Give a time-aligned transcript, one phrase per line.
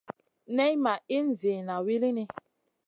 [0.55, 2.23] Nay ma ihn ziyna wulini.